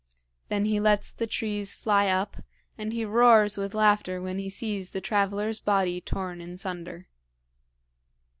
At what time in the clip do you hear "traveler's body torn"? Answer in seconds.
4.99-6.41